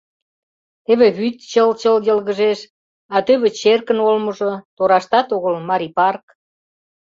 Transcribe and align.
Теве 0.85 1.07
вӱд 1.17 1.35
чыл-чыл 1.51 1.97
йылгыжеш, 2.07 2.59
а 3.15 3.17
тӧвӧ 3.25 3.49
черкын 3.59 3.99
олмыжо, 4.09 4.51
тораштат 4.75 5.27
огыл— 5.35 5.53
Марий 5.69 5.93
парк. 5.97 6.25